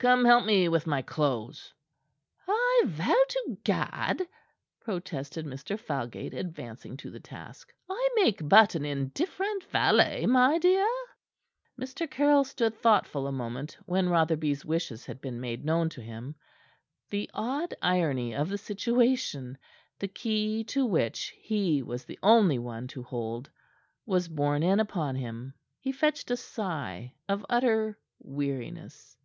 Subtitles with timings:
[0.00, 1.74] "Come help me with my clothes."
[2.46, 4.28] "I vow to Gad,"
[4.78, 5.76] protested Mr.
[5.76, 7.74] Falgate, advancing to the task.
[7.90, 10.86] "I make but an indifferent valet, my dear."
[11.76, 12.08] Mr.
[12.08, 16.36] Caryll stood thoughtful a moment when Rotherby's wishes had been made known to him.
[17.10, 19.58] The odd irony of the situation
[19.98, 23.50] the key to which he was the only one to hold
[24.06, 25.54] was borne in upon him.
[25.80, 29.16] He fetched a sigh of utter weariness.